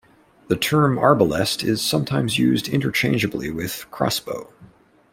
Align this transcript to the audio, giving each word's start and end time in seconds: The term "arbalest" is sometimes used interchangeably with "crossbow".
The 0.47 0.55
term 0.55 0.97
"arbalest" 0.97 1.63
is 1.63 1.79
sometimes 1.79 2.39
used 2.39 2.67
interchangeably 2.67 3.51
with 3.51 3.85
"crossbow". 3.91 4.51